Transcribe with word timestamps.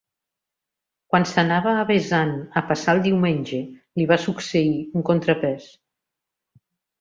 Quan 1.11 1.25
s'anava 1.31 1.73
avesant 1.81 2.33
a 2.61 2.63
passar 2.69 2.95
el 2.97 3.03
diumenge, 3.09 3.59
li 4.01 4.09
va 4.13 4.19
succeir 4.25 4.73
un 5.01 5.07
contrapès. 5.11 5.69